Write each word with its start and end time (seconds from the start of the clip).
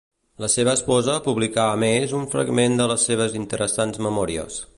La 0.43 0.47
seva 0.53 0.71
esposa 0.77 1.17
publicà 1.27 1.67
a 1.73 1.77
més 1.85 2.15
un 2.21 2.25
fragment 2.33 2.79
de 2.81 2.89
les 2.93 3.07
seves 3.11 3.37
interessants 3.43 4.07
memòries. 4.09 4.63